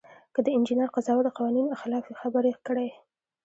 [0.33, 2.89] که د انجینر قضاوت د قوانینو خلاف وي خبره یې کړئ.